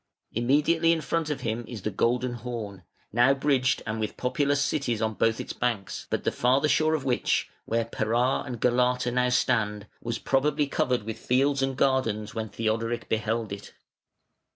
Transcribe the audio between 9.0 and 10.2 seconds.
now stand, was